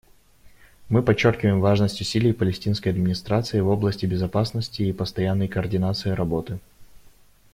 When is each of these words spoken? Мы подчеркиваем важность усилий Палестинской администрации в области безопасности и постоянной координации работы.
Мы 0.89 1.03
подчеркиваем 1.03 1.59
важность 1.59 2.01
усилий 2.01 2.33
Палестинской 2.33 2.91
администрации 2.91 3.59
в 3.59 3.67
области 3.67 4.07
безопасности 4.07 4.81
и 4.81 4.93
постоянной 4.93 5.47
координации 5.47 6.09
работы. 6.09 6.57